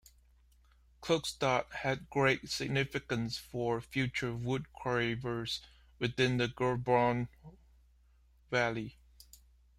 [0.99, 5.61] Klukstad had great significance for future wood carvers
[5.99, 7.27] within the Gudbrand
[8.49, 8.97] Valley.